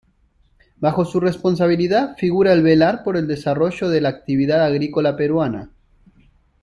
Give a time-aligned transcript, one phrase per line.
[0.77, 5.69] Bajo su responsabilidad figura el velar por el desarrollo de la actividad agrícola peruana.